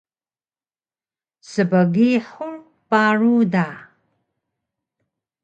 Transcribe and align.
Sbgihur 1.51 2.51
paru 2.89 3.31
da 3.53 3.67